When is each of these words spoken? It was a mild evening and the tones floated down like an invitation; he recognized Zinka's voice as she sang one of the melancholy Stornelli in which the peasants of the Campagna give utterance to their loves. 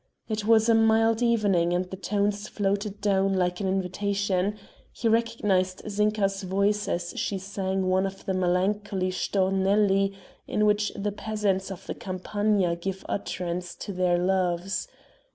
It 0.27 0.45
was 0.45 0.67
a 0.67 0.73
mild 0.73 1.21
evening 1.21 1.73
and 1.73 1.85
the 1.85 1.95
tones 1.95 2.47
floated 2.47 3.01
down 3.01 3.35
like 3.35 3.59
an 3.59 3.67
invitation; 3.67 4.57
he 4.91 5.07
recognized 5.07 5.83
Zinka's 5.87 6.41
voice 6.41 6.87
as 6.87 7.13
she 7.17 7.37
sang 7.37 7.85
one 7.85 8.07
of 8.07 8.25
the 8.25 8.33
melancholy 8.33 9.11
Stornelli 9.11 10.15
in 10.47 10.65
which 10.65 10.91
the 10.95 11.11
peasants 11.11 11.69
of 11.69 11.85
the 11.85 11.93
Campagna 11.93 12.75
give 12.75 13.05
utterance 13.07 13.75
to 13.75 13.93
their 13.93 14.17
loves. 14.17 14.87